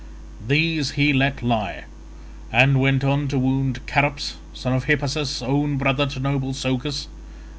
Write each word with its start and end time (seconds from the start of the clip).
These 0.47 0.93
he 0.93 1.13
let 1.13 1.43
lie, 1.43 1.83
and 2.51 2.79
went 2.79 3.03
on 3.03 3.27
to 3.27 3.37
wound 3.37 3.81
Charops 3.85 4.37
son 4.51 4.73
of 4.73 4.85
Hippasus 4.85 5.43
own 5.43 5.77
brother 5.77 6.07
to 6.07 6.19
noble 6.19 6.53
Socus. 6.53 7.05